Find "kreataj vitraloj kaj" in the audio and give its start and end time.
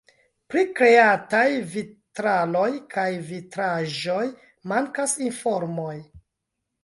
0.77-3.05